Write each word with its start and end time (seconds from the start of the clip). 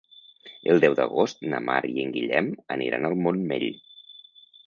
El 0.71 0.79
deu 0.83 0.95
d'agost 0.99 1.43
na 1.51 1.59
Mar 1.65 1.75
i 1.89 1.93
en 2.05 2.15
Guillem 2.17 2.49
aniran 2.77 3.07
al 3.11 3.17
Montmell. 3.27 3.67